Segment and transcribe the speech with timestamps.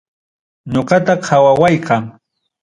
[0.73, 1.95] Ñoqata qawawayqa.